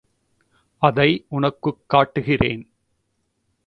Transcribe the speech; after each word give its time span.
அதை 0.77 1.25
உனக்குக் 1.29 1.79
காட்டுகிறேன். 1.87 2.69